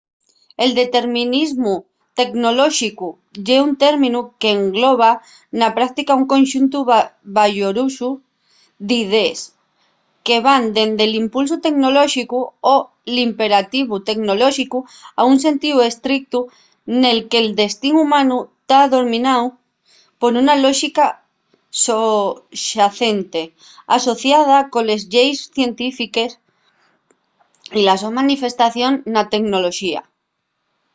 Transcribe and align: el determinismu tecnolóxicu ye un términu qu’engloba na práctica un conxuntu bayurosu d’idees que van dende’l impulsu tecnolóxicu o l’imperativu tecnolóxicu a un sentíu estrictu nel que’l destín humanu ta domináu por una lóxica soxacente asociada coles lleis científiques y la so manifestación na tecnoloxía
el 0.65 0.71
determinismu 0.81 1.75
tecnolóxicu 2.19 3.07
ye 3.45 3.57
un 3.67 3.71
términu 3.85 4.19
qu’engloba 4.41 5.11
na 5.59 5.67
práctica 5.77 6.17
un 6.21 6.25
conxuntu 6.33 6.77
bayurosu 7.35 8.09
d’idees 8.87 9.39
que 10.25 10.37
van 10.45 10.63
dende’l 10.75 11.19
impulsu 11.23 11.55
tecnolóxicu 11.65 12.39
o 12.73 12.75
l’imperativu 13.15 13.95
tecnolóxicu 14.09 14.79
a 15.19 15.21
un 15.31 15.37
sentíu 15.45 15.75
estrictu 15.89 16.39
nel 17.01 17.19
que’l 17.29 17.49
destín 17.61 17.93
humanu 18.03 18.37
ta 18.69 18.79
domináu 18.95 19.43
por 20.19 20.31
una 20.41 20.55
lóxica 20.65 21.05
soxacente 21.85 23.41
asociada 23.97 24.57
coles 24.73 25.01
lleis 25.13 25.37
científiques 25.55 26.31
y 27.79 27.81
la 27.87 27.95
so 28.01 28.09
manifestación 28.19 28.91
na 29.13 29.21
tecnoloxía 29.33 30.01